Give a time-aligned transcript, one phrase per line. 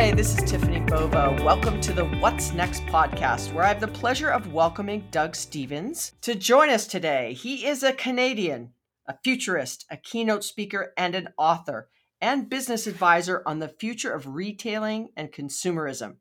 [0.00, 1.36] Hi, this is Tiffany Bova.
[1.44, 6.12] Welcome to the What's Next podcast, where I have the pleasure of welcoming Doug Stephens
[6.22, 7.34] to join us today.
[7.34, 8.72] He is a Canadian,
[9.06, 14.26] a futurist, a keynote speaker, and an author and business advisor on the future of
[14.26, 16.16] retailing and consumerism.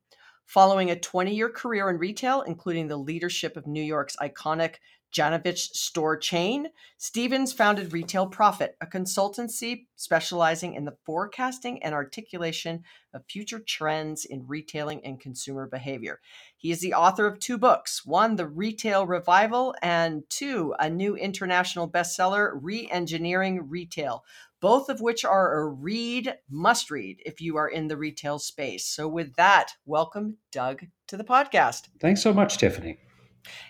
[0.46, 4.76] Following a 20 year career in retail, including the leadership of New York's iconic
[5.12, 12.84] Janovich store chain, Stephens founded Retail Prophet, a consultancy specializing in the forecasting and articulation
[13.14, 16.20] of future trends in retailing and consumer behavior.
[16.58, 21.16] He is the author of two books one, The Retail Revival, and two, a new
[21.16, 24.24] international bestseller, Re Engineering Retail,
[24.62, 28.86] both of which are a read, must read if you are in the retail space.
[28.86, 31.88] So, with that, welcome, Doug, to the podcast.
[32.00, 33.00] Thanks so much, Tiffany.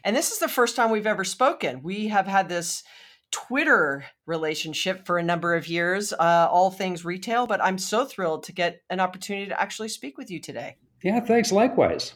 [0.04, 1.82] And this is the first time we've ever spoken.
[1.84, 2.84] We have had this
[3.32, 8.44] Twitter relationship for a number of years, uh, all things retail, but I'm so thrilled
[8.44, 10.78] to get an opportunity to actually speak with you today.
[11.04, 11.52] Yeah, thanks.
[11.52, 12.14] Likewise.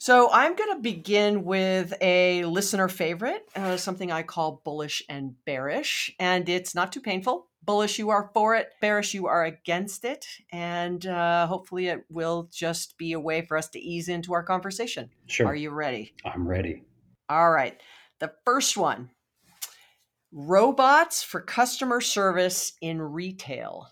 [0.00, 5.34] So I'm going to begin with a listener favorite, uh, something I call bullish and
[5.44, 7.47] bearish, and it's not too painful.
[7.62, 8.70] Bullish, you are for it.
[8.80, 10.26] Bearish, you are against it.
[10.52, 14.42] And uh, hopefully, it will just be a way for us to ease into our
[14.42, 15.10] conversation.
[15.26, 15.46] Sure.
[15.46, 16.14] Are you ready?
[16.24, 16.84] I'm ready.
[17.28, 17.78] All right.
[18.20, 19.10] The first one
[20.32, 23.88] robots for customer service in retail.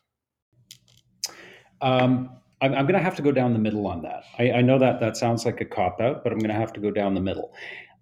[1.80, 4.24] Um, I'm, I'm going to have to go down the middle on that.
[4.38, 6.72] I, I know that that sounds like a cop out, but I'm going to have
[6.74, 7.52] to go down the middle.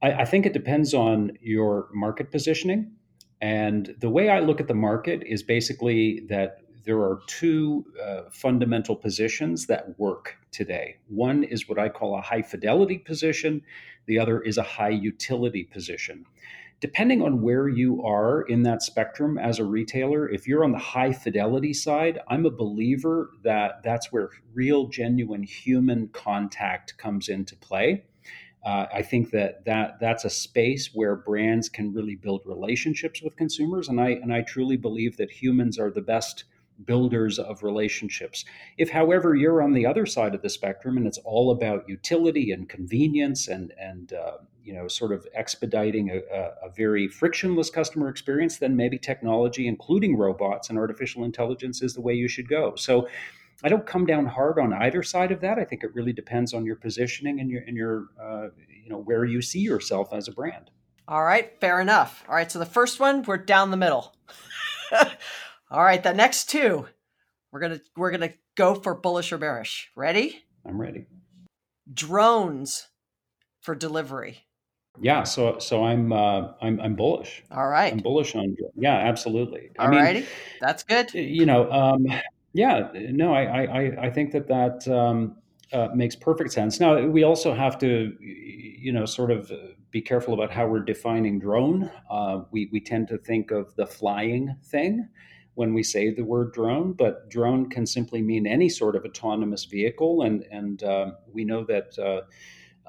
[0.03, 2.93] I, I think it depends on your market positioning.
[3.41, 8.23] And the way I look at the market is basically that there are two uh,
[8.31, 10.97] fundamental positions that work today.
[11.09, 13.63] One is what I call a high fidelity position,
[14.07, 16.27] the other is a high utility position
[16.85, 20.79] depending on where you are in that spectrum as a retailer, if you're on the
[20.79, 27.57] high fidelity side, I'm a believer that that's where real, genuine human contact comes into
[27.57, 28.05] play.
[28.65, 33.37] Uh, I think that, that that's a space where brands can really build relationships with
[33.37, 36.45] consumers, and I and I truly believe that humans are the best
[36.85, 38.45] builders of relationships.
[38.79, 42.51] If, however, you're on the other side of the spectrum and it's all about utility
[42.51, 46.21] and convenience and and uh, you know sort of expediting a,
[46.67, 52.01] a, very frictionless customer experience, then maybe technology, including robots and artificial intelligence, is the
[52.01, 52.75] way you should go.
[52.77, 53.09] So.
[53.65, 55.59] I don't come down hard on either side of that.
[55.59, 58.99] I think it really depends on your positioning and your and your uh, you know
[58.99, 60.71] where you see yourself as a brand.
[61.09, 62.25] All right, fair enough.
[62.29, 64.15] All right, so the first one we're down the middle.
[65.71, 66.87] All right, the next two,
[67.51, 69.91] we're gonna we're gonna go for bullish or bearish.
[69.97, 70.45] Ready?
[70.67, 71.07] I'm ready.
[71.93, 72.89] Drones
[73.63, 74.45] for delivery.
[75.01, 77.43] Yeah, so so I'm uh, I'm I'm bullish.
[77.51, 79.71] All right, I'm bullish on yeah, absolutely.
[79.79, 80.27] All righty,
[80.61, 81.15] that's good.
[81.15, 82.07] You know, um,
[82.55, 85.37] yeah, no, I I I think that that um,
[85.73, 86.81] uh, makes perfect sense.
[86.81, 89.53] Now we also have to, you know, sort of
[89.91, 91.91] be careful about how we're defining drone.
[92.11, 95.09] Uh, we we tend to think of the flying thing
[95.55, 99.65] when we say the word drone, but drone can simply mean any sort of autonomous
[99.65, 100.23] vehicle.
[100.23, 102.23] And, and uh, we know that uh,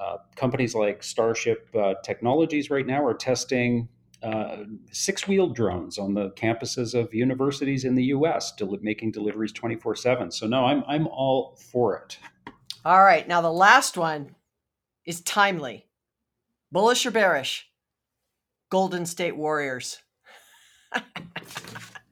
[0.02, 3.88] uh, companies like Starship uh, Technologies right now are testing
[4.26, 9.52] uh, six wheeled drones on the campuses of universities in the US, del- making deliveries
[9.52, 10.30] 24 7.
[10.30, 12.18] So, no, I'm, I'm all for it.
[12.84, 13.26] All right.
[13.26, 14.34] Now, the last one
[15.04, 15.86] is timely
[16.72, 17.70] bullish or bearish?
[18.70, 20.02] Golden State Warriors.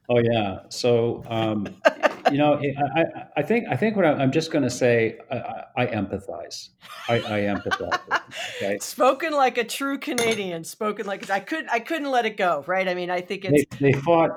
[0.07, 0.59] Oh yeah.
[0.69, 1.65] So um,
[2.35, 2.59] you know,
[2.95, 3.05] I,
[3.37, 6.69] I think I think what I'm just going to say, I, I, empathize.
[7.07, 7.99] I, I empathize.
[8.57, 8.77] Okay.
[8.79, 10.65] Spoken like a true Canadian.
[10.65, 12.65] Spoken like I could I couldn't let it go.
[12.67, 12.89] Right.
[12.89, 14.31] I mean, I think it's they, they fought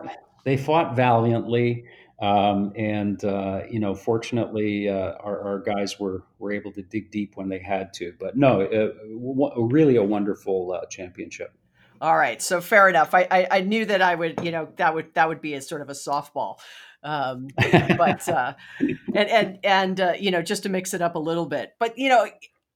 [0.44, 1.86] they fought valiantly.
[2.20, 7.10] Um, and uh, you know, fortunately, uh, our, our, guys were were able to dig
[7.10, 8.12] deep when they had to.
[8.18, 11.52] But no, uh, w- really a wonderful uh, championship.
[12.00, 13.12] All right, so fair enough.
[13.12, 15.60] I, I, I knew that I would, you know, that would that would be a
[15.60, 16.58] sort of a softball,
[17.02, 21.20] um, but uh, and and and uh, you know, just to mix it up a
[21.20, 21.72] little bit.
[21.78, 22.26] But you know,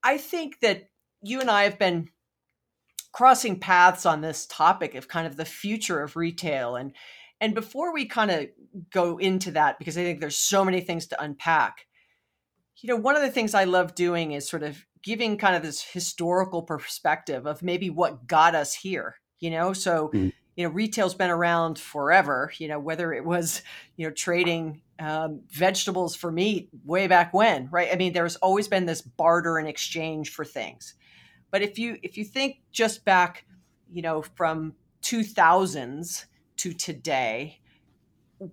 [0.02, 0.88] I think that
[1.22, 2.08] you and I have been
[3.12, 6.92] crossing paths on this topic of kind of the future of retail and
[7.40, 8.46] and before we kind of
[8.90, 11.86] go into that because i think there's so many things to unpack
[12.80, 15.62] you know one of the things i love doing is sort of giving kind of
[15.62, 20.32] this historical perspective of maybe what got us here you know so mm.
[20.56, 23.62] You know retail's been around forever you know whether it was
[23.96, 27.88] you know trading um, vegetables for meat way back when right?
[27.92, 30.94] I mean there's always been this barter and exchange for things.
[31.50, 33.44] But if you if you think just back
[33.90, 36.26] you know from 2000s
[36.58, 37.60] to today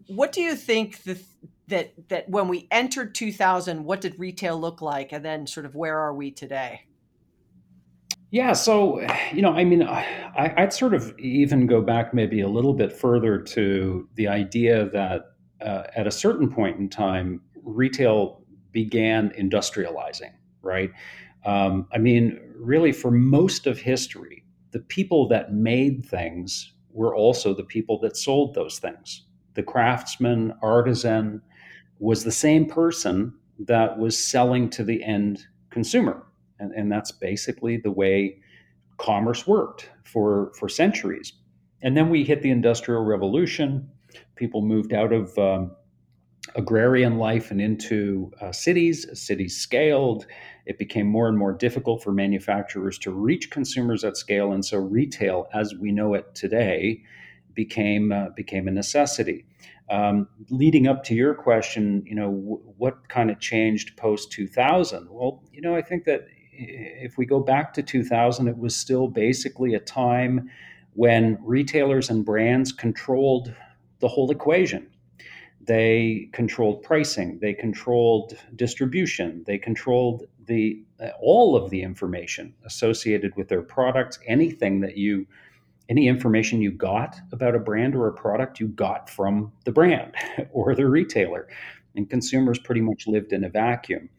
[0.08, 1.22] what do you think the
[1.68, 5.12] that that when we entered 2000 what did retail look like?
[5.12, 6.86] And then sort of where are we today
[8.32, 9.02] yeah so
[9.34, 12.92] you know i mean I, i'd sort of even go back maybe a little bit
[12.92, 18.42] further to the idea that uh, at a certain point in time retail
[18.72, 20.92] began industrializing right
[21.46, 27.54] um, i mean really for most of history the people that made things were also
[27.54, 29.26] the people that sold those things
[29.56, 31.42] the craftsman artisan
[32.00, 36.26] was the same person that was selling to the end consumer.
[36.60, 38.40] And, and that's basically the way
[38.98, 41.34] commerce worked for, for centuries.
[41.82, 43.90] And then we hit the Industrial Revolution.
[44.36, 45.72] People moved out of um,
[46.56, 49.08] agrarian life and into uh, cities.
[49.14, 50.26] Cities scaled.
[50.66, 54.52] It became more and more difficult for manufacturers to reach consumers at scale.
[54.52, 57.02] And so retail, as we know it today,
[57.54, 59.46] became, uh, became a necessity.
[59.90, 65.08] Um, leading up to your question, you know, w- what kind of changed post 2000?
[65.10, 66.28] Well, you know, I think that
[66.60, 70.50] if we go back to 2000, it was still basically a time
[70.94, 73.54] when retailers and brands controlled
[74.00, 74.88] the whole equation.
[75.62, 83.36] They controlled pricing, they controlled distribution, they controlled the uh, all of the information associated
[83.36, 84.20] with their products.
[84.26, 85.28] Anything that you
[85.90, 90.14] any information you got about a brand or a product you got from the brand
[90.52, 91.48] or the retailer
[91.96, 94.10] and consumers pretty much lived in a vacuum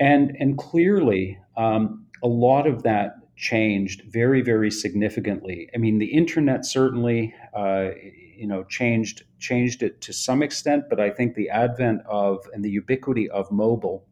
[0.00, 6.12] and and clearly um, a lot of that changed very very significantly i mean the
[6.12, 7.88] internet certainly uh,
[8.36, 12.64] you know changed changed it to some extent but i think the advent of and
[12.64, 14.06] the ubiquity of mobile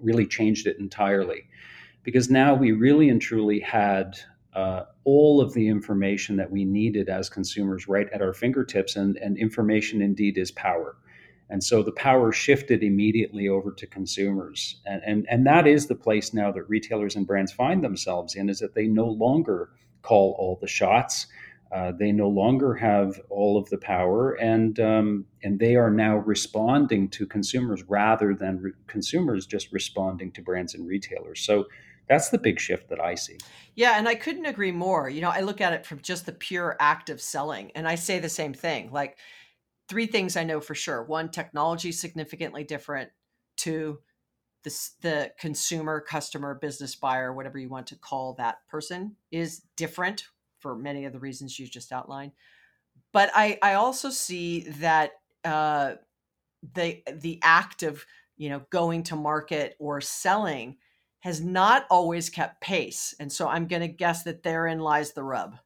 [0.00, 1.46] really changed it entirely
[2.02, 4.18] because now we really and truly had
[4.54, 8.96] uh, all of the information that we needed as consumers right at our fingertips.
[8.96, 10.96] And, and information indeed is power.
[11.52, 14.80] And so the power shifted immediately over to consumers.
[14.86, 18.48] And, and, and that is the place now that retailers and brands find themselves in
[18.48, 19.68] is that they no longer
[20.00, 21.26] call all the shots.
[21.70, 26.16] Uh, they no longer have all of the power, and um, and they are now
[26.16, 31.40] responding to consumers rather than re- consumers just responding to brands and retailers.
[31.40, 31.66] So
[32.08, 33.38] that's the big shift that I see.
[33.74, 35.08] Yeah, and I couldn't agree more.
[35.08, 37.94] You know, I look at it from just the pure act of selling, and I
[37.94, 38.90] say the same thing.
[38.90, 39.16] Like
[39.92, 43.10] three things I know for sure: one, technology is significantly different.
[43.58, 43.98] Two,
[44.62, 44.70] the
[45.02, 50.24] the consumer, customer, business buyer, whatever you want to call that person, is different
[50.60, 52.32] for many of the reasons you just outlined.
[53.12, 55.10] But I I also see that
[55.44, 55.96] uh,
[56.74, 58.06] the the act of
[58.38, 60.78] you know going to market or selling
[61.20, 63.14] has not always kept pace.
[63.20, 65.58] And so I'm going to guess that therein lies the rub.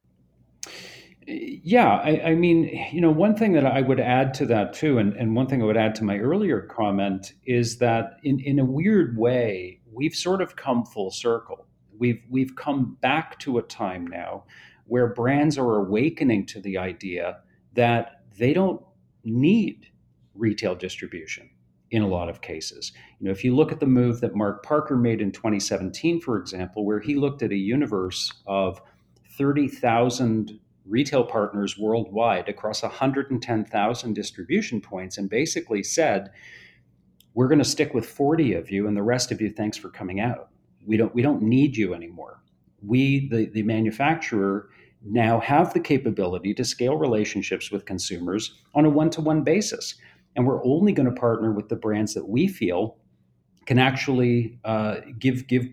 [1.29, 4.97] Yeah, I, I, mean, you know, one thing that I would add to that too,
[4.97, 8.59] and, and one thing I would add to my earlier comment is that in, in
[8.59, 11.67] a weird way, we've sort of come full circle.
[11.97, 14.45] We've we've come back to a time now
[14.85, 17.39] where brands are awakening to the idea
[17.73, 18.81] that they don't
[19.25, 19.87] need
[20.33, 21.49] retail distribution
[21.91, 22.93] in a lot of cases.
[23.19, 26.37] You know, if you look at the move that Mark Parker made in 2017, for
[26.37, 28.81] example, where he looked at a universe of
[29.37, 36.31] 30,000 retail partners worldwide across 110,000 distribution points and basically said,
[37.33, 39.89] we're going to stick with 40 of you and the rest of you thanks for
[39.89, 40.49] coming out.
[40.85, 42.41] We don't we don't need you anymore.
[42.81, 44.69] We the, the manufacturer
[45.03, 49.95] now have the capability to scale relationships with consumers on a one-to-one basis
[50.35, 52.97] and we're only going to partner with the brands that we feel
[53.65, 55.67] can actually uh, give give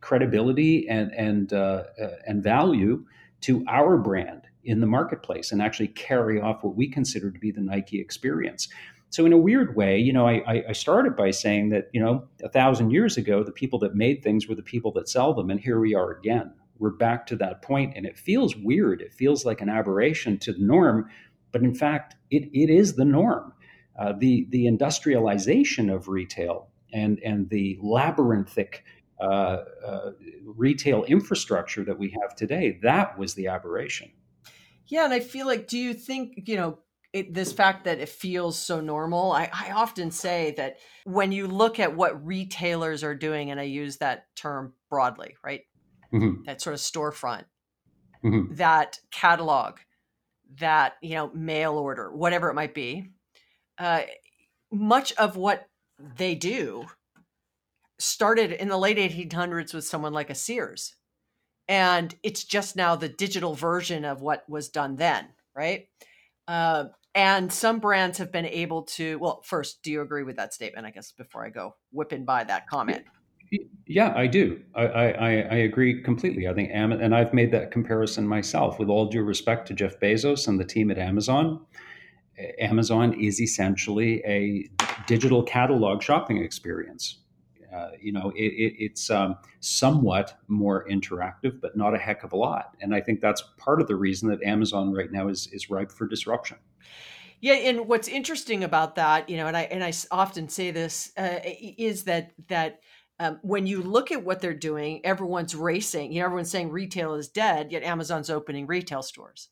[0.00, 3.04] credibility and and uh, uh, and value
[3.42, 7.50] to our brand in the marketplace and actually carry off what we consider to be
[7.50, 8.68] the Nike experience.
[9.10, 12.28] So in a weird way, you know, I, I started by saying that you know
[12.42, 15.50] a thousand years ago the people that made things were the people that sell them,
[15.50, 16.52] and here we are again.
[16.78, 19.00] We're back to that point, and it feels weird.
[19.00, 21.08] It feels like an aberration to the norm,
[21.52, 23.52] but in fact, it, it is the norm.
[23.98, 28.84] Uh, the the industrialization of retail and and the labyrinthic
[29.20, 30.12] uh, uh,
[30.44, 34.10] retail infrastructure that we have today that was the aberration.
[34.88, 36.78] Yeah, and I feel like, do you think you know?
[37.14, 41.46] It, this fact that it feels so normal I, I often say that when you
[41.46, 45.62] look at what retailers are doing and i use that term broadly right
[46.12, 46.42] mm-hmm.
[46.44, 47.46] that sort of storefront
[48.22, 48.54] mm-hmm.
[48.56, 49.78] that catalog
[50.58, 53.08] that you know mail order whatever it might be
[53.78, 54.02] uh,
[54.70, 55.66] much of what
[56.16, 56.84] they do
[57.98, 60.94] started in the late 1800s with someone like a Sears.
[61.68, 65.88] And it's just now the digital version of what was done then, right?
[66.46, 70.54] Uh, and some brands have been able to well first do you agree with that
[70.54, 73.04] statement i guess before i go whipping by that comment?
[73.86, 74.60] Yeah i do.
[74.74, 76.46] I i, I agree completely.
[76.46, 79.98] I think Am- and i've made that comparison myself with all due respect to jeff
[80.00, 81.60] bezos and the team at amazon.
[82.60, 84.68] Amazon is essentially a
[85.08, 87.18] digital catalog shopping experience
[87.78, 92.32] uh, you know, it, it, it's um, somewhat more interactive, but not a heck of
[92.32, 92.76] a lot.
[92.80, 95.92] And I think that's part of the reason that Amazon right now is is ripe
[95.92, 96.58] for disruption.
[97.40, 101.12] Yeah, and what's interesting about that, you know, and I and I often say this
[101.16, 102.80] uh, is that that
[103.20, 106.12] um, when you look at what they're doing, everyone's racing.
[106.12, 109.50] You know, everyone's saying retail is dead, yet Amazon's opening retail stores.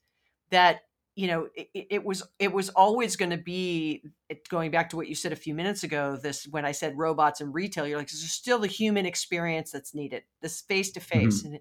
[0.50, 0.80] That
[1.16, 4.04] you know it, it was it was always going to be
[4.48, 7.40] going back to what you said a few minutes ago this when i said robots
[7.40, 11.42] and retail you're like there's still the human experience that's needed this face to face
[11.44, 11.58] and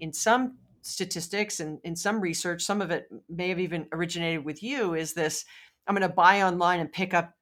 [0.00, 4.62] in some statistics and in some research some of it may have even originated with
[4.62, 5.44] you is this
[5.86, 7.34] i'm going to buy online and pick up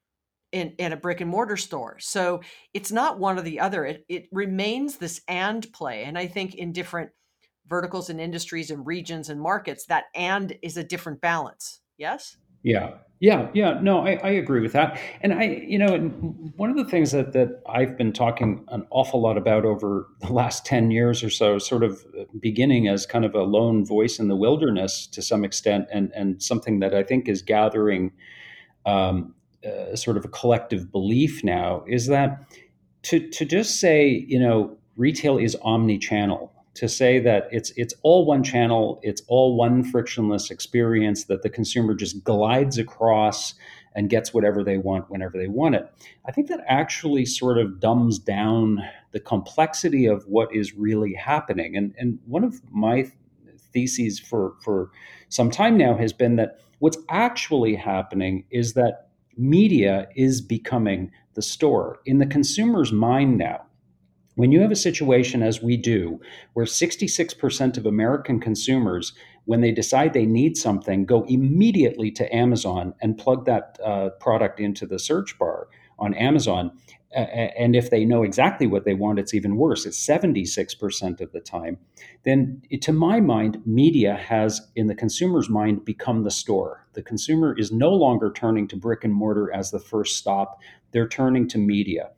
[0.52, 1.96] in, in a brick and mortar store.
[2.00, 2.40] So
[2.74, 6.56] it's not one or the other it, it remains this and play and i think
[6.56, 7.10] in different
[7.70, 11.80] verticals and industries and regions and markets, that and is a different balance.
[11.96, 12.36] Yes?
[12.62, 12.96] Yeah.
[13.22, 15.98] Yeah, yeah, no, I, I agree with that, and I, you know,
[16.56, 20.32] one of the things that that I've been talking an awful lot about over the
[20.32, 22.02] last ten years or so, sort of
[22.40, 26.42] beginning as kind of a lone voice in the wilderness to some extent, and and
[26.42, 28.10] something that I think is gathering
[28.86, 29.34] um,
[29.66, 32.42] uh, sort of a collective belief now, is that
[33.02, 36.50] to to just say, you know, retail is omni-channel
[36.80, 41.50] to say that it's it's all one channel, it's all one frictionless experience that the
[41.50, 43.52] consumer just glides across
[43.94, 45.92] and gets whatever they want whenever they want it.
[46.26, 48.82] I think that actually sort of dumbs down
[49.12, 51.76] the complexity of what is really happening.
[51.76, 53.12] And and one of my
[53.75, 54.90] theses for for
[55.28, 61.42] some time now has been that what's actually happening is that media is becoming the
[61.42, 63.66] store in the consumer's mind now
[64.34, 66.20] when you have a situation, as we do,
[66.54, 69.12] where 66% of American consumers,
[69.44, 74.60] when they decide they need something, go immediately to Amazon and plug that uh, product
[74.60, 75.68] into the search bar
[75.99, 76.72] on Amazon,
[77.12, 79.84] and if they know exactly what they want, it's even worse.
[79.84, 81.76] It's 76% of the time.
[82.22, 86.87] Then, to my mind, media has, in the consumer's mind, become the store.
[86.92, 90.60] The consumer is no longer turning to brick and mortar as the first stop,
[90.92, 92.10] they're turning to media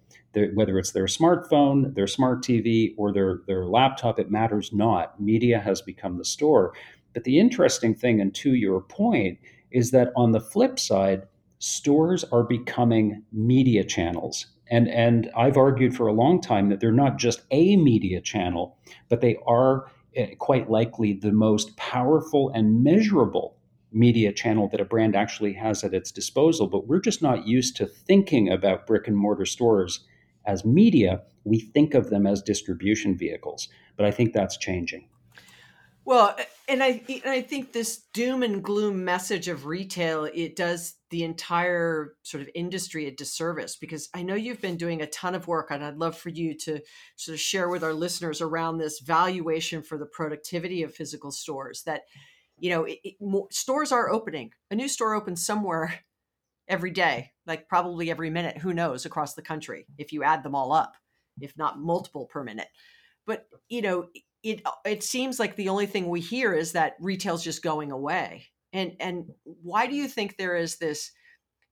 [0.55, 5.21] whether it's their smartphone, their smart TV, or their, their laptop, it matters not.
[5.21, 6.73] Media has become the store.
[7.13, 9.39] But the interesting thing, and to your point,
[9.71, 11.23] is that on the flip side,
[11.59, 14.47] stores are becoming media channels.
[14.71, 18.79] And, and I've argued for a long time that they're not just a media channel,
[19.09, 19.87] but they are
[20.17, 23.57] eh, quite likely the most powerful and measurable
[23.93, 26.67] media channel that a brand actually has at its disposal.
[26.67, 30.01] But we're just not used to thinking about brick and mortar stores
[30.47, 33.69] as media, we think of them as distribution vehicles.
[33.97, 35.09] But I think that's changing.
[36.05, 36.37] Well,
[36.69, 41.23] and I and I think this doom and gloom message of retail it does the
[41.23, 45.47] entire sort of industry a disservice because I know you've been doing a ton of
[45.47, 46.81] work and I'd love for you to
[47.17, 51.83] sort of share with our listeners around this valuation for the productivity of physical stores
[51.85, 52.03] that
[52.59, 53.15] you know it, it,
[53.53, 56.01] stores are opening a new store opens somewhere
[56.73, 60.55] every day, like probably every minute, who knows, across the country if you add them
[60.55, 60.95] all up,
[61.39, 62.69] if not multiple per minute.
[63.27, 64.09] But, you know,
[64.43, 68.47] it it seems like the only thing we hear is that retail's just going away.
[68.73, 71.13] And and why do you think there is this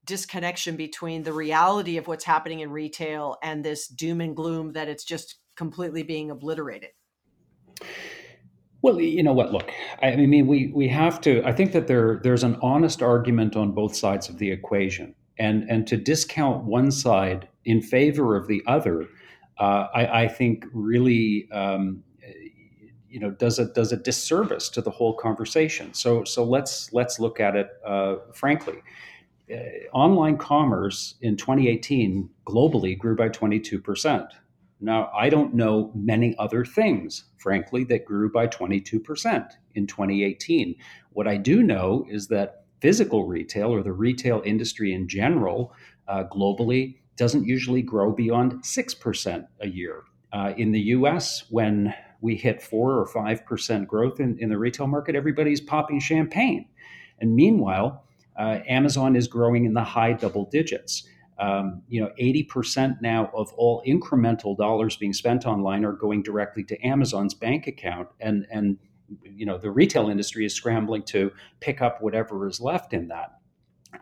[0.05, 4.87] disconnection between the reality of what's happening in retail and this doom and gloom that
[4.87, 6.91] it's just completely being obliterated?
[8.81, 9.51] Well, you know what?
[9.51, 9.71] Look,
[10.01, 11.43] I mean, we we have to.
[11.45, 15.69] I think that there there's an honest argument on both sides of the equation, and
[15.69, 19.07] and to discount one side in favor of the other,
[19.59, 21.47] uh, I, I, think really.
[21.51, 22.03] Um,
[23.07, 25.93] you know, does it does a disservice to the whole conversation.
[25.93, 28.81] So so let's let's look at it uh, frankly.
[29.53, 29.57] Uh,
[29.91, 34.27] online commerce in 2018 globally grew by 22 percent.
[34.81, 40.75] Now, I don't know many other things, frankly, that grew by 22% in 2018.
[41.11, 45.73] What I do know is that physical retail or the retail industry in general
[46.07, 50.03] uh, globally doesn't usually grow beyond 6% a year.
[50.33, 54.87] Uh, in the US, when we hit 4 or 5% growth in, in the retail
[54.87, 56.67] market, everybody's popping champagne.
[57.19, 58.05] And meanwhile,
[58.39, 61.07] uh, Amazon is growing in the high double digits
[61.41, 66.63] um, you know, 80% now of all incremental dollars being spent online are going directly
[66.65, 68.09] to Amazon's bank account.
[68.19, 68.77] And, and
[69.23, 73.31] you know, the retail industry is scrambling to pick up whatever is left in that.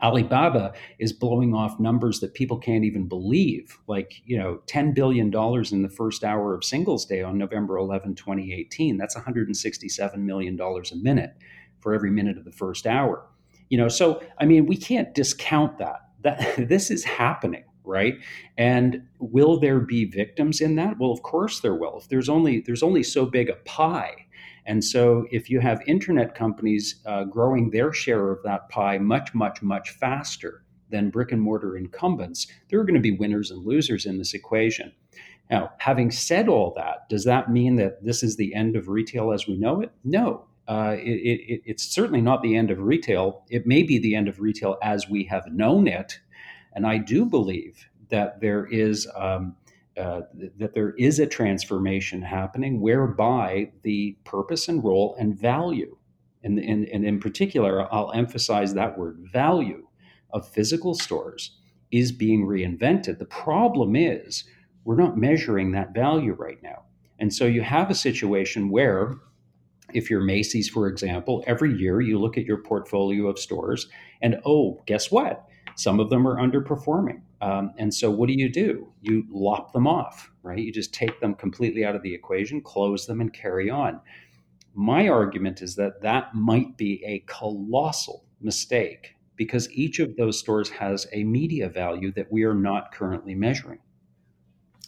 [0.03, 5.27] Alibaba is blowing off numbers that people can't even believe, like, you know, $10 billion
[5.27, 8.97] in the first hour of Singles Day on November 11, 2018.
[8.97, 11.35] That's $167 million a minute
[11.79, 13.25] for every minute of the first hour.
[13.69, 16.08] You know, so I mean, we can't discount that.
[16.21, 18.15] That this is happening, right?
[18.57, 20.97] And will there be victims in that?
[20.99, 21.97] Well, of course there will.
[21.99, 24.27] If there's only there's only so big a pie
[24.69, 29.33] and so, if you have internet companies uh, growing their share of that pie much,
[29.33, 33.65] much, much faster than brick and mortar incumbents, there are going to be winners and
[33.65, 34.91] losers in this equation.
[35.49, 39.31] Now, having said all that, does that mean that this is the end of retail
[39.31, 39.91] as we know it?
[40.03, 40.45] No.
[40.69, 43.43] Uh, it, it, it's certainly not the end of retail.
[43.49, 46.19] It may be the end of retail as we have known it.
[46.73, 49.55] And I do believe that there is um,
[49.97, 50.21] uh,
[50.59, 55.97] that there is a transformation happening whereby the purpose and role and value,
[56.43, 59.87] and, and, and in particular, I'll emphasize that word value
[60.31, 61.57] of physical stores
[61.91, 63.17] is being reinvented.
[63.17, 64.45] The problem is
[64.85, 66.83] we're not measuring that value right now.
[67.17, 69.15] And so you have a situation where,
[69.93, 73.87] if you're Macy's, for example, every year you look at your portfolio of stores
[74.21, 75.47] and, oh, guess what?
[75.75, 77.21] Some of them are underperforming.
[77.41, 78.91] Um, and so, what do you do?
[79.01, 80.59] You lop them off, right?
[80.59, 84.01] You just take them completely out of the equation, close them, and carry on.
[84.73, 90.69] My argument is that that might be a colossal mistake because each of those stores
[90.69, 93.79] has a media value that we are not currently measuring.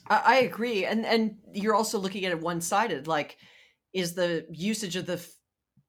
[0.07, 3.07] I agree, and and you're also looking at it one sided.
[3.07, 3.37] Like,
[3.93, 5.25] is the usage of the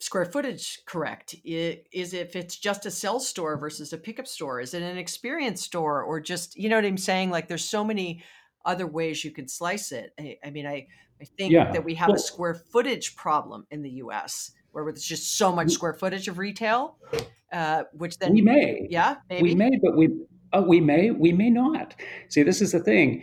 [0.01, 1.35] square footage correct?
[1.45, 4.61] Is if it's just a sell store versus a pickup store?
[4.61, 7.31] Is it an experience store or just you know what I'm saying?
[7.31, 8.23] Like there's so many
[8.65, 10.13] other ways you can slice it.
[10.19, 10.87] I, I mean, I
[11.21, 11.71] I think yeah.
[11.71, 14.51] that we have well, a square footage problem in the U.S.
[14.73, 16.97] where there's just so much square footage of retail,
[17.53, 19.43] uh, which then we may, yeah, maybe.
[19.43, 20.09] we may, but we
[20.53, 21.95] uh, we may, we may not.
[22.29, 23.23] See, this is the thing.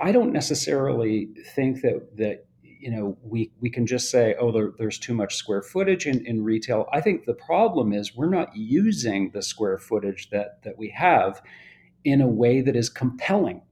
[0.00, 2.47] I don't necessarily think that that
[2.80, 6.24] you know we we can just say oh there, there's too much square footage in,
[6.26, 6.86] in retail.
[6.92, 11.42] I think the problem is we're not using the square footage that that we have
[12.04, 13.62] in a way that is compelling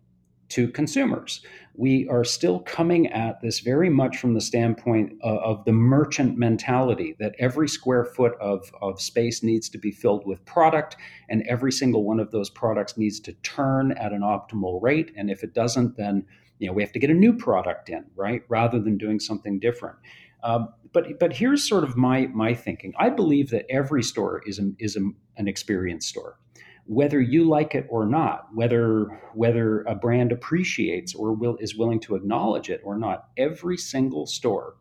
[0.48, 1.40] to consumers.
[1.74, 6.38] We are still coming at this very much from the standpoint of, of the merchant
[6.38, 10.96] mentality that every square foot of, of space needs to be filled with product
[11.28, 15.12] and every single one of those products needs to turn at an optimal rate.
[15.16, 16.24] And if it doesn't then
[16.58, 19.58] you know we have to get a new product in right rather than doing something
[19.58, 19.96] different.
[20.42, 22.94] Um, but but here's sort of my my thinking.
[22.98, 25.00] I believe that every store is a, is a,
[25.36, 26.38] an experience store.
[26.86, 32.00] Whether you like it or not whether whether a brand appreciates or will is willing
[32.00, 34.76] to acknowledge it or not every single store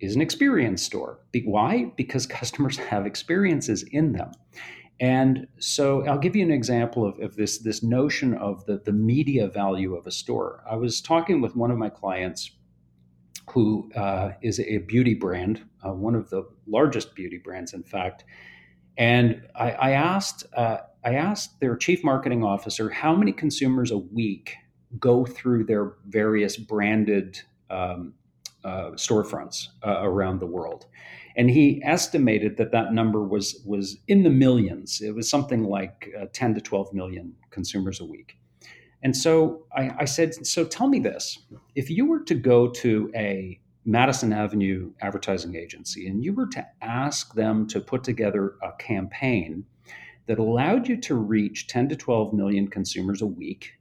[0.00, 1.20] is an experience store.
[1.44, 1.92] Why?
[1.96, 4.32] Because customers have experiences in them
[4.98, 8.92] and so I'll give you an example of, of this, this notion of the, the
[8.92, 10.62] media value of a store.
[10.68, 12.52] I was talking with one of my clients
[13.50, 18.24] who uh, is a beauty brand, uh, one of the largest beauty brands, in fact.
[18.96, 23.98] And I, I asked, uh, I asked their chief marketing officer how many consumers a
[23.98, 24.54] week
[24.98, 28.14] go through their various branded um,
[28.64, 30.86] uh, storefronts uh, around the world
[31.36, 35.00] and he estimated that that number was was in the millions.
[35.00, 38.38] It was something like uh, 10 to 12 million consumers a week.
[39.02, 41.38] And so I, I, said, so tell me this:
[41.74, 46.66] if you were to go to a Madison Avenue advertising agency and you were to
[46.82, 49.64] ask them to put together a campaign
[50.26, 53.74] that allowed you to reach 10 to 12 million consumers a week,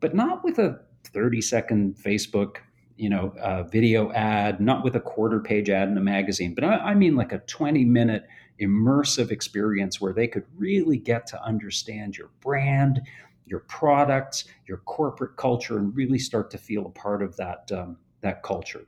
[0.00, 2.56] but not with a 30 second Facebook
[3.00, 6.64] you know, a video ad, not with a quarter page ad in a magazine, but
[6.64, 8.26] I, I mean like a 20 minute
[8.60, 13.00] immersive experience where they could really get to understand your brand,
[13.46, 17.96] your products, your corporate culture, and really start to feel a part of that um,
[18.20, 18.84] that culture.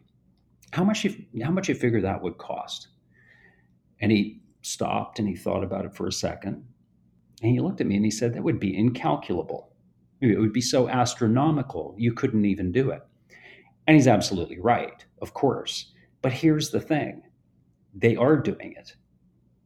[0.74, 2.88] How much you how much you figure that would cost?
[4.00, 6.62] And he stopped and he thought about it for a second,
[7.42, 9.72] and he looked at me and he said that would be incalculable.
[10.20, 13.02] It would be so astronomical you couldn't even do it.
[13.86, 15.92] And he's absolutely right, of course.
[16.20, 17.22] But here's the thing
[17.94, 18.94] they are doing it.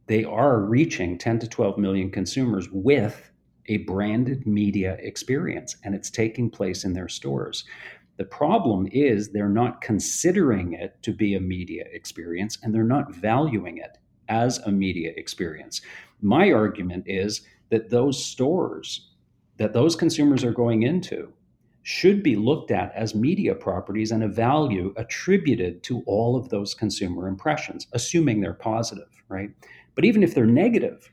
[0.07, 3.29] They are reaching 10 to 12 million consumers with
[3.67, 7.65] a branded media experience, and it's taking place in their stores.
[8.17, 13.13] The problem is they're not considering it to be a media experience and they're not
[13.13, 15.81] valuing it as a media experience.
[16.21, 19.11] My argument is that those stores
[19.57, 21.33] that those consumers are going into
[21.87, 26.73] should be looked at as media properties and a value attributed to all of those
[26.73, 29.51] consumer impressions, assuming they're positive, right?
[29.95, 31.09] But even if they're negative,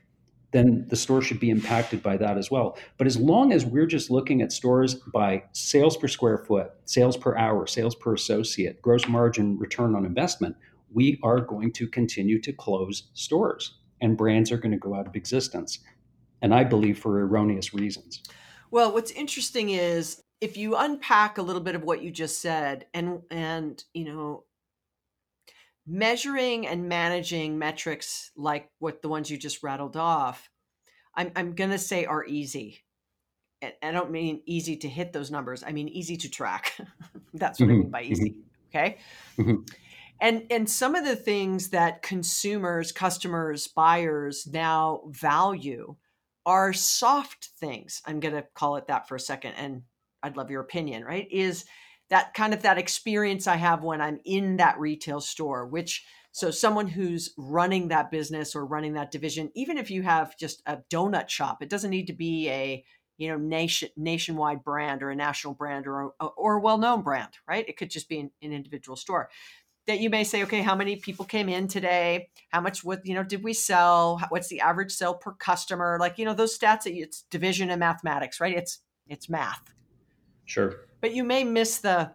[0.51, 2.77] then the store should be impacted by that as well.
[2.97, 7.15] But as long as we're just looking at stores by sales per square foot, sales
[7.15, 10.57] per hour, sales per associate, gross margin, return on investment,
[10.93, 15.07] we are going to continue to close stores and brands are going to go out
[15.07, 15.79] of existence.
[16.41, 18.21] And I believe for erroneous reasons.
[18.71, 22.85] Well, what's interesting is if you unpack a little bit of what you just said
[22.93, 24.43] and and you know
[25.87, 30.49] measuring and managing metrics like what the ones you just rattled off,
[31.15, 32.83] I'm, I'm going to say are easy.
[33.61, 35.63] And I don't mean easy to hit those numbers.
[35.65, 36.75] I mean easy to track.
[37.33, 37.75] That's what mm-hmm.
[37.75, 38.29] I mean by easy.
[38.31, 38.77] Mm-hmm.
[38.77, 38.97] Okay.
[39.37, 39.61] Mm-hmm.
[40.21, 45.95] And and some of the things that consumers, customers, buyers now value
[46.45, 48.01] are soft things.
[48.05, 49.81] I'm going to call it that for a second, and
[50.25, 51.03] I'd love your opinion.
[51.03, 51.27] Right?
[51.31, 51.65] Is
[52.09, 56.51] that kind of that experience I have when I'm in that retail store, which so
[56.51, 60.79] someone who's running that business or running that division, even if you have just a
[60.91, 62.83] donut shop, it doesn't need to be a
[63.17, 67.67] you know nation nationwide brand or a national brand or or a well-known brand, right?
[67.67, 69.29] It could just be an, an individual store
[69.87, 72.29] that you may say, okay, how many people came in today?
[72.49, 74.19] How much what you know did we sell?
[74.29, 75.97] What's the average sale per customer?
[75.99, 76.81] Like you know those stats.
[76.85, 78.57] It's division and mathematics, right?
[78.57, 79.74] It's it's math.
[80.45, 80.75] Sure.
[81.01, 82.11] But you may miss the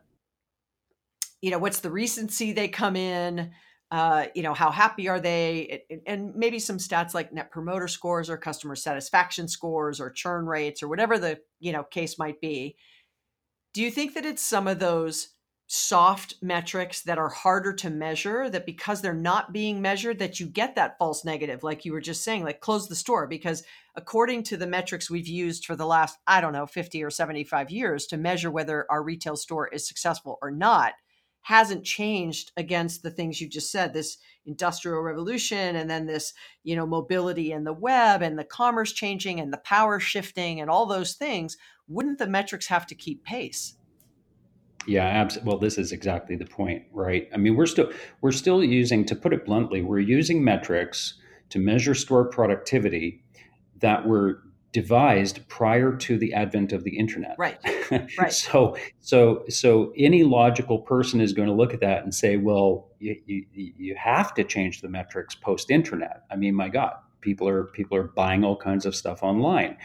[1.40, 3.52] you know what's the recency they come in
[3.90, 8.30] uh, you know how happy are they and maybe some stats like net promoter scores
[8.30, 12.76] or customer satisfaction scores or churn rates or whatever the you know case might be.
[13.74, 15.30] Do you think that it's some of those
[15.72, 20.46] soft metrics that are harder to measure that because they're not being measured that you
[20.46, 23.62] get that false negative like you were just saying like close the store because
[23.94, 27.70] according to the metrics we've used for the last i don't know 50 or 75
[27.70, 30.94] years to measure whether our retail store is successful or not
[31.42, 36.74] hasn't changed against the things you just said this industrial revolution and then this you
[36.74, 40.84] know mobility and the web and the commerce changing and the power shifting and all
[40.86, 41.56] those things.
[41.88, 43.76] Wouldn't the metrics have to keep pace
[44.86, 45.48] yeah, absolutely.
[45.48, 47.28] Well, this is exactly the point, right?
[47.32, 47.90] I mean, we're still
[48.20, 51.14] we're still using, to put it bluntly, we're using metrics
[51.50, 53.22] to measure store productivity
[53.80, 57.34] that were devised prior to the advent of the internet.
[57.38, 57.58] Right.
[58.16, 58.32] Right.
[58.32, 62.88] so so so any logical person is going to look at that and say, well,
[63.00, 66.22] you, you, you have to change the metrics post internet.
[66.30, 69.76] I mean, my God, people are people are buying all kinds of stuff online.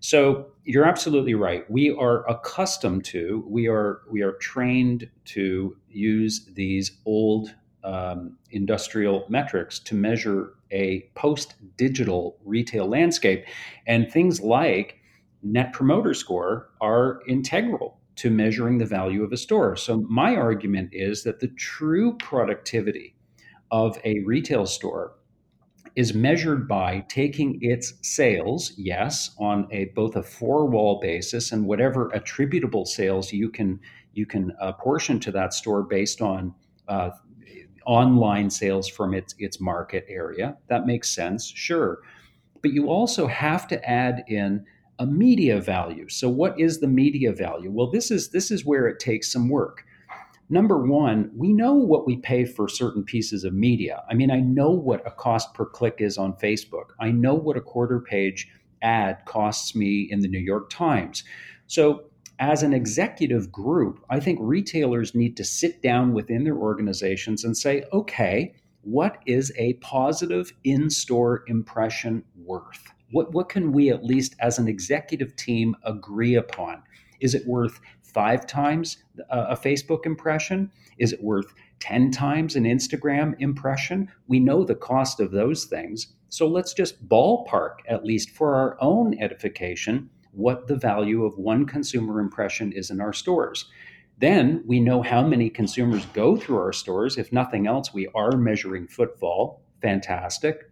[0.00, 1.68] So you're absolutely right.
[1.70, 7.54] We are accustomed to, we are we are trained to use these old
[7.84, 13.46] um, industrial metrics to measure a post-digital retail landscape,
[13.86, 14.96] and things like
[15.42, 19.76] net promoter score are integral to measuring the value of a store.
[19.76, 23.14] So my argument is that the true productivity
[23.70, 25.14] of a retail store
[25.96, 32.08] is measured by taking its sales, yes, on a both a four-wall basis and whatever
[32.10, 33.78] attributable sales you can
[34.12, 36.54] you can apportion to that store based on
[36.88, 37.10] uh,
[37.86, 40.56] online sales from its its market area.
[40.68, 42.00] That makes sense, sure,
[42.60, 44.64] but you also have to add in
[44.98, 46.08] a media value.
[46.08, 47.70] So, what is the media value?
[47.70, 49.84] Well, this is this is where it takes some work
[50.48, 54.02] number one, we know what we pay for certain pieces of media.
[54.10, 57.56] I mean, I know what a cost per click is on Facebook, I know what
[57.56, 58.48] a quarter page
[58.82, 61.24] ad costs me in the New York Times.
[61.66, 62.04] So,
[62.40, 67.56] as an executive group, I think retailers need to sit down within their organizations and
[67.56, 72.92] say, okay, what is a positive in store impression worth?
[73.12, 76.82] What, what can we, at least as an executive team, agree upon?
[77.20, 77.80] Is it worth
[78.14, 78.98] five times
[79.30, 80.70] uh, a, Facebook impression?
[80.98, 84.08] Is it worth 10 times an Instagram impression?
[84.28, 86.14] We know the cost of those things.
[86.28, 91.66] So let's just ballpark, at least for our own edification, what the value of one
[91.66, 93.70] consumer impression is in our stores.
[94.18, 97.18] Then we know how many consumers go through our stores.
[97.18, 99.62] If nothing else, we are measuring footfall.
[99.82, 100.70] Fantastic.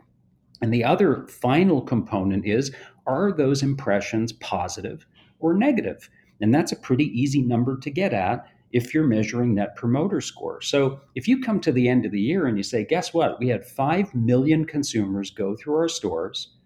[0.61, 2.73] And the other final component is
[3.07, 5.07] are those impressions positive
[5.41, 6.09] or negative?
[6.43, 10.61] And that's a pretty easy number to get at if you're measuring net promoter score.
[10.61, 13.39] So if you come to the end of the year and you say, guess what?
[13.39, 16.57] We had 5 million consumers go through our stores.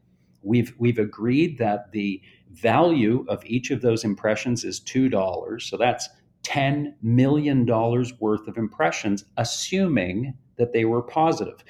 [0.43, 5.61] We've, we've agreed that the value of each of those impressions is $2.
[5.61, 6.09] So that's
[6.45, 11.65] $10 million worth of impressions, assuming that they were positive.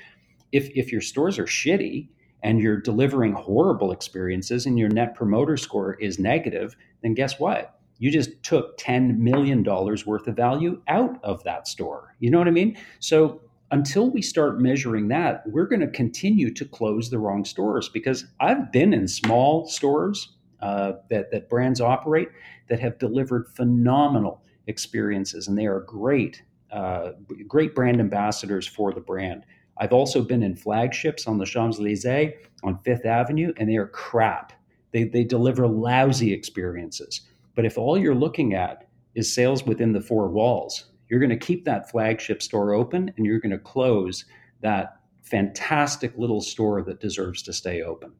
[0.52, 2.08] If, if your stores are shitty,
[2.42, 7.75] and you're delivering horrible experiences and your net promoter score is negative, then guess what?
[7.98, 12.14] You just took $10 million worth of value out of that store.
[12.20, 12.76] You know what I mean?
[13.00, 17.88] So until we start measuring that, we're going to continue to close the wrong stores
[17.88, 22.28] because I've been in small stores uh, that, that brands operate
[22.68, 27.12] that have delivered phenomenal experiences, and they are great, uh,
[27.46, 29.44] great brand ambassadors for the brand.
[29.78, 32.32] I've also been in flagships on the Champs Elysees
[32.62, 34.52] on Fifth Avenue, and they are crap.
[34.92, 37.20] They, they deliver lousy experiences.
[37.56, 41.36] But if all you're looking at is sales within the four walls, you're going to
[41.36, 44.26] keep that flagship store open and you're going to close
[44.60, 48.12] that fantastic little store that deserves to stay open.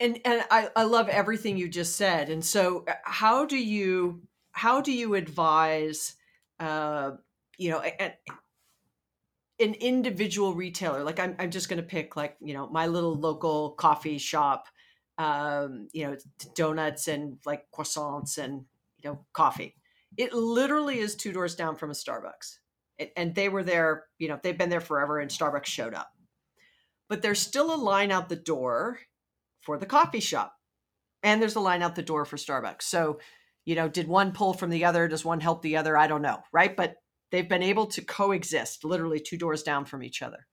[0.00, 2.28] And and I, I love everything you just said.
[2.28, 6.16] And so uh, how do you how do you advise
[6.58, 7.12] uh,
[7.58, 8.12] you know an,
[9.60, 13.14] an individual retailer like I'm, I'm just going to pick like you know my little
[13.14, 14.66] local coffee shop
[15.18, 16.16] um, you know
[16.54, 18.64] donuts and like croissants and
[19.02, 19.76] you know coffee
[20.16, 22.58] it literally is two doors down from a Starbucks.
[22.98, 26.10] It, and they were there, you know, they've been there forever and Starbucks showed up.
[27.08, 28.98] But there's still a line out the door
[29.60, 30.54] for the coffee shop.
[31.22, 32.82] And there's a line out the door for Starbucks.
[32.82, 33.20] So,
[33.64, 35.06] you know, did one pull from the other?
[35.08, 35.96] Does one help the other?
[35.96, 36.76] I don't know, right?
[36.76, 36.96] But
[37.30, 40.46] they've been able to coexist literally two doors down from each other.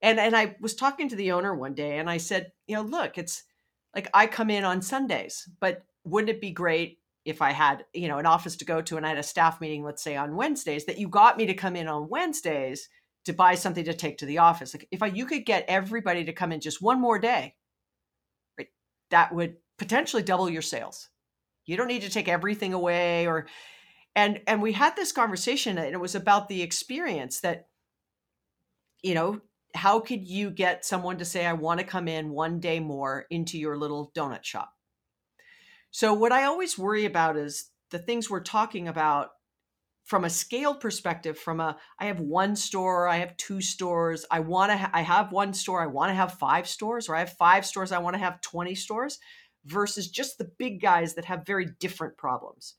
[0.00, 2.82] And and I was talking to the owner one day and I said, you know,
[2.82, 3.42] look, it's
[3.94, 8.08] like I come in on Sundays, but wouldn't it be great if I had, you
[8.08, 10.36] know, an office to go to and I had a staff meeting, let's say on
[10.36, 12.88] Wednesdays, that you got me to come in on Wednesdays
[13.24, 14.74] to buy something to take to the office.
[14.74, 17.54] Like if I, you could get everybody to come in just one more day,
[18.58, 18.68] right,
[19.10, 21.08] that would potentially double your sales.
[21.66, 23.46] You don't need to take everything away or
[24.14, 27.68] and and we had this conversation and it was about the experience that
[29.02, 29.40] you know
[29.74, 33.26] how could you get someone to say i want to come in one day more
[33.30, 34.70] into your little donut shop?
[35.90, 39.30] So, what I always worry about is the things we're talking about
[40.04, 44.38] from a scale perspective from a i have one store i have two stores i
[44.38, 47.20] want to ha- i have one store i want to have five stores or i
[47.20, 49.18] have five stores i want to have 20 stores
[49.64, 52.74] versus just the big guys that have very different problems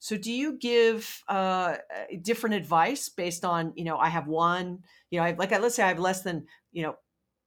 [0.00, 1.76] so do you give uh,
[2.22, 5.76] different advice based on you know i have one you know I have, like let's
[5.76, 6.96] say i have less than you know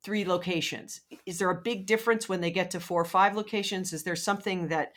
[0.04, 1.02] three locations.
[1.26, 3.94] Is there a big difference when they get to four or five locations?
[3.94, 4.94] Is there something that,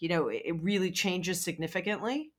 [0.00, 2.32] you know, it really changes significantly?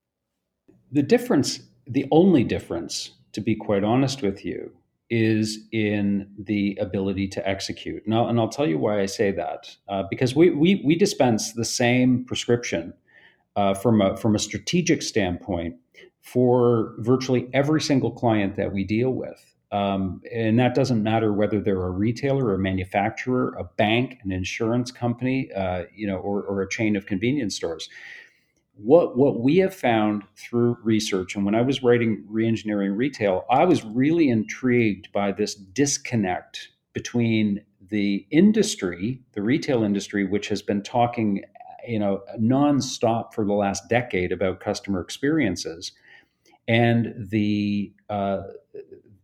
[0.91, 4.71] The difference, the only difference, to be quite honest with you,
[5.09, 8.05] is in the ability to execute.
[8.07, 9.77] Now, and I'll tell you why I say that.
[9.87, 12.93] Uh, because we, we, we dispense the same prescription
[13.57, 15.75] uh, from, a, from a strategic standpoint
[16.21, 19.43] for virtually every single client that we deal with.
[19.71, 24.91] Um, and that doesn't matter whether they're a retailer, a manufacturer, a bank, an insurance
[24.91, 27.89] company, uh, you know, or, or a chain of convenience stores.
[28.75, 33.65] What what we have found through research, and when I was writing reengineering retail, I
[33.65, 40.83] was really intrigued by this disconnect between the industry, the retail industry, which has been
[40.83, 41.43] talking,
[41.87, 45.91] you know, nonstop for the last decade about customer experiences,
[46.67, 48.43] and the uh,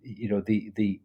[0.01, 0.99] you know the the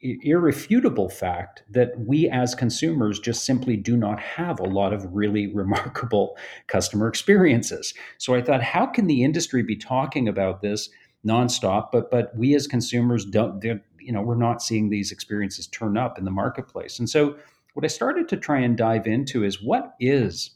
[0.00, 5.46] irrefutable fact that we as consumers just simply do not have a lot of really
[5.54, 7.92] remarkable customer experiences.
[8.16, 10.88] So I thought, how can the industry be talking about this
[11.26, 15.96] nonstop, but but we as consumers don't, you know, we're not seeing these experiences turn
[15.96, 16.98] up in the marketplace.
[16.98, 17.36] And so
[17.74, 20.50] what I started to try and dive into is what is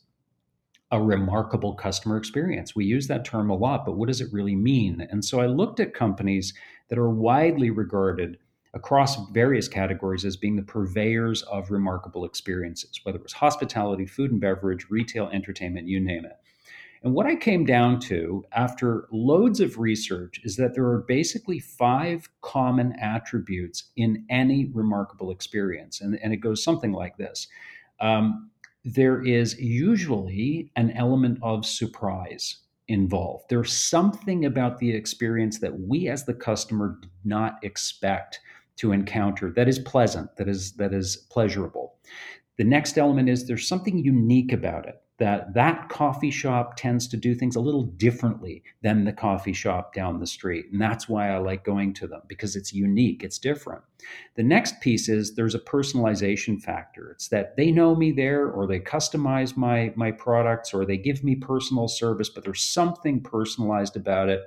[0.91, 2.75] a remarkable customer experience.
[2.75, 5.07] We use that term a lot, but what does it really mean?
[5.11, 6.55] And so I looked at companies
[6.89, 8.39] that are widely regarded
[8.73, 14.31] across various categories as being the purveyors of remarkable experiences, whether it was hospitality, food
[14.31, 16.37] and beverage, retail, entertainment, you name it.
[17.03, 21.61] And what I came down to after loads of research is that there are basically
[21.61, 26.01] five common attributes in any remarkable experience.
[26.01, 27.47] And, and it goes something like this
[28.01, 28.51] um,
[28.85, 33.45] there is usually an element of surprise involved.
[33.51, 38.41] There's something about the experience that we as the customer did not expect
[38.77, 41.97] to encounter that is pleasant, that is that is pleasurable.
[42.57, 47.17] The next element is there's something unique about it that that coffee shop tends to
[47.17, 50.67] do things a little differently than the coffee shop down the street.
[50.71, 53.83] And that's why i like going to them because it's unique it's different.
[54.37, 57.11] The next piece is there's a personalization factor.
[57.11, 61.25] It's that they know me there or they customize my my products or they give
[61.25, 64.43] me personal service but there's something personalized about it.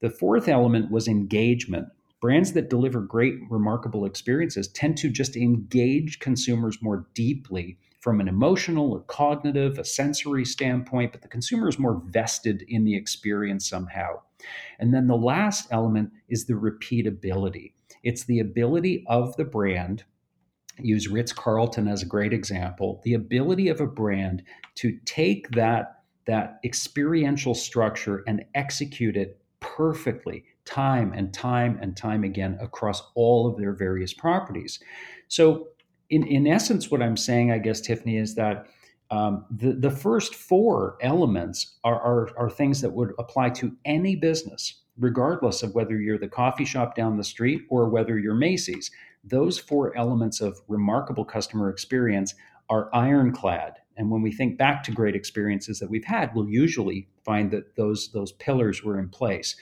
[0.00, 1.86] The fourth element was engagement.
[2.20, 8.26] Brands that deliver great remarkable experiences tend to just engage consumers more deeply from an
[8.26, 13.68] emotional, a cognitive, a sensory standpoint, but the consumer is more vested in the experience
[13.68, 14.20] somehow.
[14.80, 17.74] And then the last element is the repeatability.
[18.02, 20.02] It's the ability of the brand
[20.78, 24.42] use Ritz Carlton as a great example, the ability of a brand
[24.76, 32.24] to take that that experiential structure and execute it perfectly time and time and time
[32.24, 34.80] again across all of their various properties.
[35.28, 35.68] So,
[36.12, 38.66] in, in essence, what I'm saying, I guess, Tiffany, is that
[39.10, 44.14] um, the, the first four elements are, are, are things that would apply to any
[44.14, 48.90] business, regardless of whether you're the coffee shop down the street or whether you're Macy's.
[49.24, 52.34] Those four elements of remarkable customer experience
[52.68, 53.78] are ironclad.
[53.96, 57.74] And when we think back to great experiences that we've had, we'll usually find that
[57.76, 59.56] those, those pillars were in place.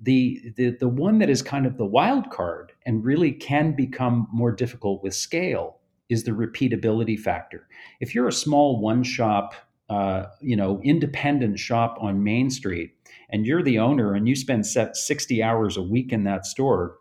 [0.00, 4.26] The, the, the one that is kind of the wild card and really can become
[4.32, 5.78] more difficult with scale
[6.08, 7.66] is the repeatability factor.
[8.00, 9.54] If you're a small one shop,
[9.88, 12.92] uh, you know, independent shop on Main Street,
[13.30, 16.98] and you're the owner and you spend set 60 hours a week in that store,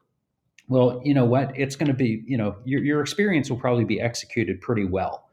[0.68, 1.52] well, you know what?
[1.56, 5.30] It's going to be, you know, your, your experience will probably be executed pretty well.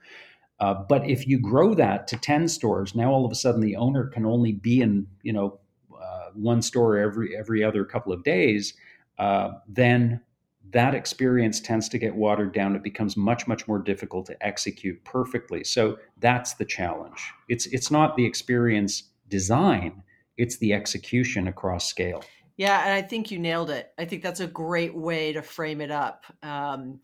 [0.58, 3.76] Uh, but if you grow that to 10 stores, now all of a sudden the
[3.76, 5.58] owner can only be in, you know,
[5.98, 8.74] uh, one store every every other couple of days,
[9.18, 10.20] uh, then
[10.70, 12.76] that experience tends to get watered down.
[12.76, 15.64] It becomes much, much more difficult to execute perfectly.
[15.64, 17.32] So that's the challenge.
[17.48, 20.02] It's it's not the experience design,
[20.36, 22.22] it's the execution across scale.
[22.56, 23.90] Yeah, and I think you nailed it.
[23.98, 26.24] I think that's a great way to frame it up.
[26.42, 27.00] Um,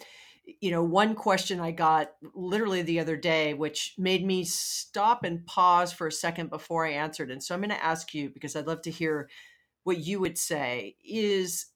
[0.61, 5.45] you know, one question I got literally the other day, which made me stop and
[5.47, 7.31] pause for a second before I answered.
[7.31, 9.29] And so I'm going to ask you because I'd love to hear
[9.83, 11.67] what you would say is,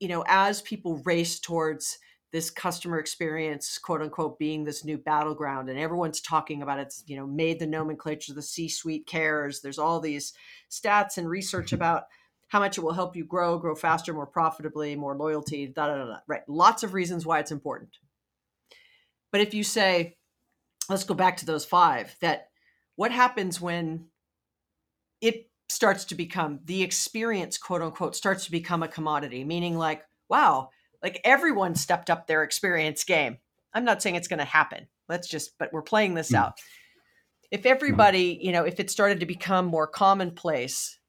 [0.00, 1.98] you know, as people race towards
[2.32, 7.16] this customer experience, quote unquote, being this new battleground, and everyone's talking about it's, you
[7.16, 9.60] know, made the nomenclature, the C suite cares.
[9.60, 10.32] There's all these
[10.70, 12.04] stats and research about
[12.48, 15.98] how much it will help you grow, grow faster, more profitably, more loyalty, da da
[15.98, 16.04] da.
[16.06, 16.16] da.
[16.26, 16.42] Right.
[16.48, 17.98] Lots of reasons why it's important.
[19.30, 20.16] But if you say,
[20.88, 22.48] let's go back to those five, that
[22.96, 24.06] what happens when
[25.20, 30.02] it starts to become the experience, quote unquote, starts to become a commodity, meaning like,
[30.28, 30.70] wow,
[31.02, 33.38] like everyone stepped up their experience game.
[33.72, 34.88] I'm not saying it's going to happen.
[35.08, 36.36] Let's just, but we're playing this mm.
[36.36, 36.58] out.
[37.50, 41.00] If everybody, you know, if it started to become more commonplace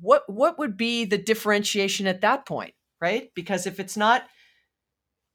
[0.00, 4.24] what what would be the differentiation at that point right because if it's not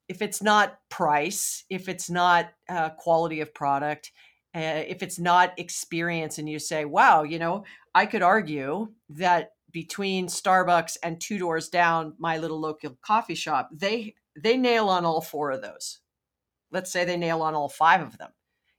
[0.07, 4.11] if it's not price if it's not uh, quality of product
[4.53, 7.63] if it's not experience and you say wow you know
[7.95, 13.69] i could argue that between starbucks and two doors down my little local coffee shop
[13.71, 15.99] they they nail on all four of those
[16.71, 18.31] let's say they nail on all five of them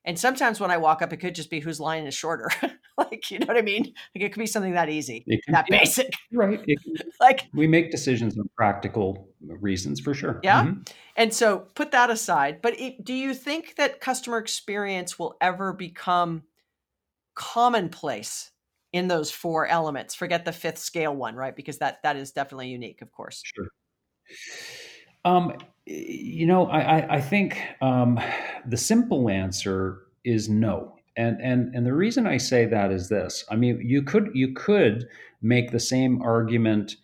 [0.04, 2.50] and sometimes when I walk up, it could just be whose line is shorter.
[2.98, 3.84] like, you know what I mean?
[4.14, 6.12] Like it could be something that easy, can, that yeah, basic.
[6.32, 6.60] Right.
[7.20, 10.40] like we make decisions on practical reasons for sure.
[10.42, 10.64] Yeah.
[10.64, 10.80] Mm-hmm.
[11.16, 12.60] And so put that aside.
[12.62, 16.42] But it, do you think that customer experience will ever become
[17.34, 18.50] commonplace
[18.92, 20.14] in those four elements?
[20.14, 21.54] Forget the fifth scale one, right?
[21.54, 23.42] Because that that is definitely unique, of course.
[23.44, 23.68] Sure.
[25.24, 25.54] Um,
[25.86, 28.18] you know, I, I think um,
[28.66, 30.91] the simple answer is no.
[31.16, 33.44] And, and and the reason I say that is this.
[33.50, 35.06] I mean, you could you could
[35.42, 36.96] make the same argument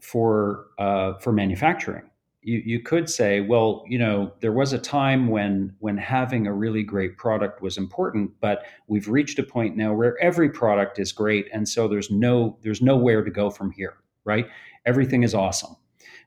[0.00, 2.04] for uh, for manufacturing.
[2.42, 6.52] You, you could say, well, you know, there was a time when when having a
[6.52, 11.10] really great product was important, but we've reached a point now where every product is
[11.10, 14.46] great, and so there's no there's nowhere to go from here, right?
[14.84, 15.74] Everything is awesome.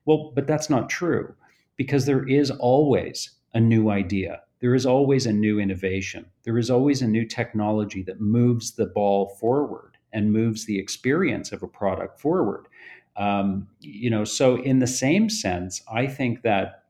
[0.06, 1.34] Well, but that's not true
[1.78, 4.42] because there is always a new idea.
[4.60, 6.26] There is always a new innovation.
[6.44, 11.52] There is always a new technology that moves the ball forward and moves the experience
[11.52, 12.68] of a product forward.
[13.16, 16.84] Um, you know, so in the same sense, I think that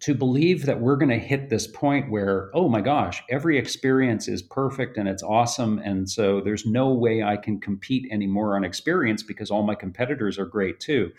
[0.00, 4.28] to believe that we're going to hit this point where, oh my gosh, every experience
[4.28, 5.78] is perfect and it's awesome.
[5.78, 10.38] And so there's no way I can compete anymore on experience because all my competitors
[10.38, 11.12] are great too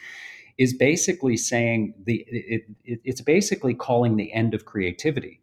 [0.57, 5.41] is basically saying the it, it, it's basically calling the end of creativity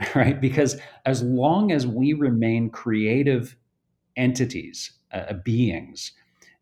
[0.14, 0.40] right?
[0.40, 3.56] Because as long as we remain creative
[4.16, 6.12] entities uh, beings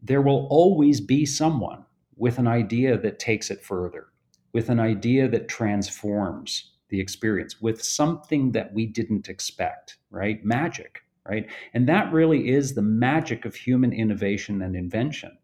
[0.03, 1.85] there will always be someone
[2.17, 4.07] with an idea that takes it further
[4.53, 10.45] with an idea that transforms the experience with something that we didn't expect right?
[10.45, 11.47] Magic right?
[11.75, 15.37] And that really is the magic of human innovation and invention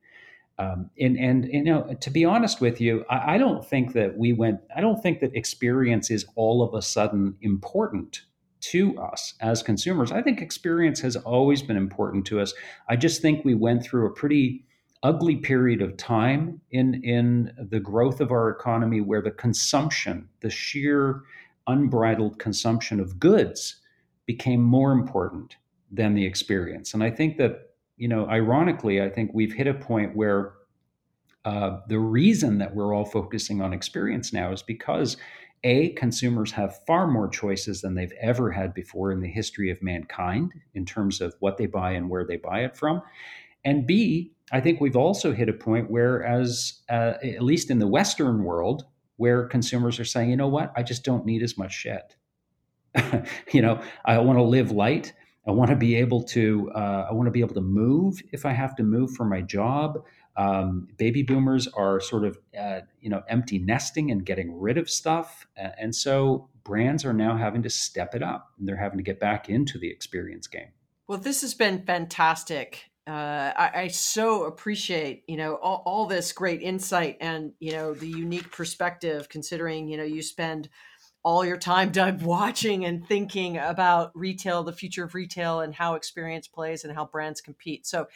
[0.59, 4.17] um, and and you know, to be honest with you, I, I, don't think that
[4.17, 4.61] we went.
[4.77, 8.23] I don't think that experience is all of a sudden important
[8.61, 10.13] to us as consumers.
[10.13, 12.53] I think experience has always been important to us.
[12.89, 14.65] I just think we went through a pretty
[15.03, 20.51] ugly period of time in in the growth of our economy where the consumption, the
[20.51, 21.23] sheer
[21.67, 23.77] unbridled consumption of goods
[24.27, 25.57] became more important
[25.91, 26.95] than the experience.
[26.95, 27.72] And I think that,
[28.03, 30.55] you know, ironically, I think we've hit a point where
[31.45, 35.17] uh, the reason that we're all focusing on experience now is because
[35.63, 39.81] a consumers have far more choices than they've ever had before in the history of
[39.81, 43.03] mankind in terms of what they buy and where they buy it from.
[43.65, 47.79] And b i think we've also hit a point where as uh, at least in
[47.79, 48.85] the western world
[49.17, 50.73] where consumers are saying you know what?
[50.75, 52.17] I just don't need as much shit.
[53.53, 55.13] You know i want to live light
[55.47, 58.45] i want to be able to uh, i want to be able to move if
[58.47, 60.05] i have to move for my job
[60.37, 64.89] um, baby boomers are sort of, uh, you know, empty nesting and getting rid of
[64.89, 68.53] stuff, and so brands are now having to step it up.
[68.59, 70.69] And they're having to get back into the experience game.
[71.07, 72.91] Well, this has been fantastic.
[73.07, 77.95] Uh, I, I, so appreciate you know all, all, this great insight and you know
[77.95, 80.69] the unique perspective considering you know you spend
[81.23, 85.95] all your time doug watching and thinking about retail the future of retail and how
[85.95, 88.07] experience plays and how brands compete so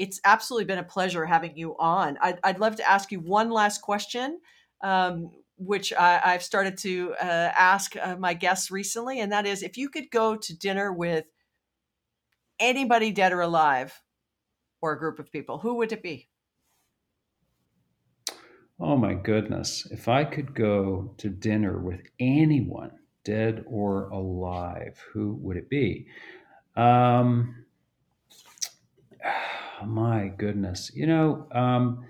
[0.00, 2.16] it's absolutely been a pleasure having you on.
[2.22, 4.40] I'd, I'd love to ask you one last question,
[4.80, 9.62] um, which I, have started to uh, ask uh, my guests recently, and that is
[9.62, 11.26] if you could go to dinner with
[12.58, 14.00] anybody dead or alive
[14.80, 16.29] or a group of people, who would it be?
[18.80, 19.86] Oh my goodness.
[19.90, 22.92] If I could go to dinner with anyone,
[23.24, 26.06] dead or alive, who would it be?
[26.76, 27.66] Um,
[29.86, 30.90] my goodness.
[30.94, 32.06] You know, um,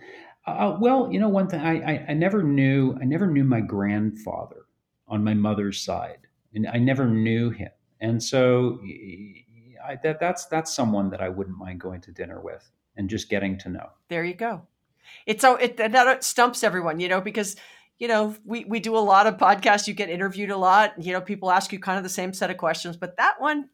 [0.47, 3.61] uh, well, you know, one thing I, I, I never knew, I never knew my
[3.61, 4.67] grandfather
[5.09, 8.81] on my mother's side, and I never knew him, and so
[9.85, 13.29] I, that that's that's someone that I wouldn't mind going to dinner with and just
[13.29, 13.91] getting to know.
[14.09, 14.63] There you go.
[15.27, 17.57] It's so it that stumps everyone, you know, because
[17.99, 19.87] you know we we do a lot of podcasts.
[19.87, 21.03] You get interviewed a lot.
[21.03, 23.69] You know, people ask you kind of the same set of questions, but that one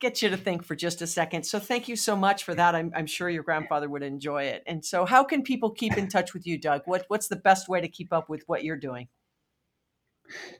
[0.00, 1.44] gets you to think for just a second.
[1.44, 2.74] So thank you so much for that.
[2.74, 4.62] I'm, I'm, sure your grandfather would enjoy it.
[4.66, 6.82] And so, how can people keep in touch with you, Doug?
[6.84, 9.08] What, what's the best way to keep up with what you're doing?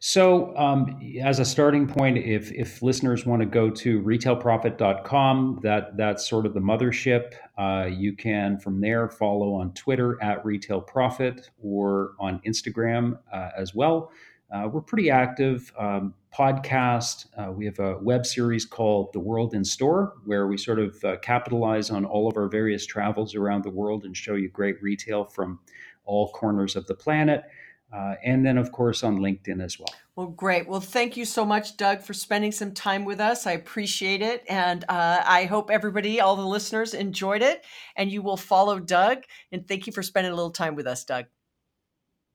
[0.00, 5.96] So, um, as a starting point, if if listeners want to go to retailprophet.com, that
[5.96, 7.34] that's sort of the mothership.
[7.56, 13.74] Uh, you can from there follow on Twitter at retailprophet or on Instagram uh, as
[13.74, 14.10] well.
[14.50, 15.72] Uh, we're pretty active.
[15.78, 17.26] Um, podcast.
[17.36, 21.02] Uh, we have a web series called The World in Store, where we sort of
[21.04, 24.80] uh, capitalize on all of our various travels around the world and show you great
[24.82, 25.58] retail from
[26.04, 27.44] all corners of the planet.
[27.92, 29.88] Uh, and then, of course, on LinkedIn as well.
[30.14, 30.68] Well, great.
[30.68, 33.46] Well, thank you so much, Doug, for spending some time with us.
[33.46, 34.44] I appreciate it.
[34.48, 37.64] And uh, I hope everybody, all the listeners, enjoyed it.
[37.96, 39.22] And you will follow Doug.
[39.52, 41.26] And thank you for spending a little time with us, Doug.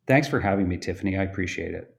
[0.07, 1.17] Thanks for having me, Tiffany.
[1.17, 1.95] I appreciate it.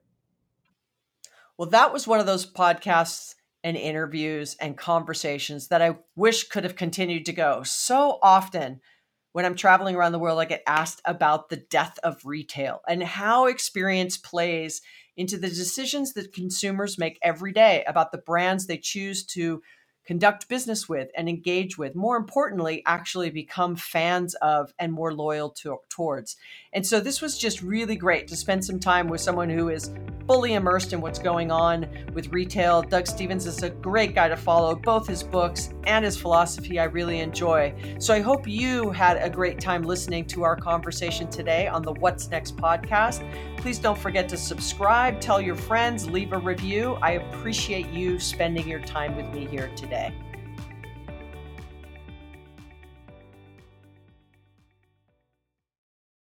[1.57, 6.65] Well, that was one of those podcasts and interviews and conversations that I wish could
[6.65, 7.63] have continued to go.
[7.63, 8.81] So often
[9.35, 13.03] when I'm traveling around the world, I get asked about the death of retail and
[13.03, 14.81] how experience plays
[15.17, 19.61] into the decisions that consumers make every day about the brands they choose to
[20.07, 21.97] conduct business with and engage with.
[21.97, 26.37] More importantly, actually become fans of and more loyal to, towards.
[26.75, 29.95] And so this was just really great to spend some time with someone who is
[30.27, 32.83] fully immersed in what's going on with retail.
[32.83, 36.85] Doug Stephens is a great guy to follow, both his books and his philosophy I
[36.85, 37.75] really enjoy.
[37.99, 41.93] So I hope you had a great time listening to our conversation today on the
[41.93, 43.23] What's Next podcast.
[43.59, 46.95] Please don't forget to subscribe, tell your friends, leave a review.
[47.03, 50.13] I appreciate you spending your time with me here today.